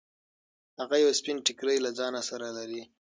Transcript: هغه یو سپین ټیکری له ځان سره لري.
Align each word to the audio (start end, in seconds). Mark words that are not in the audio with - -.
هغه 0.79 0.95
یو 1.03 1.11
سپین 1.19 1.37
ټیکری 1.45 1.77
له 1.85 1.91
ځان 1.97 2.13
سره 2.29 2.47
لري. 2.57 2.81